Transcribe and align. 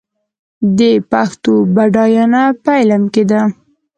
د 0.77 0.79
پښتو 1.11 1.53
بډاینه 1.75 2.43
په 2.63 2.71
علم 2.81 3.03
کې 3.13 3.23
ده. 3.31 3.41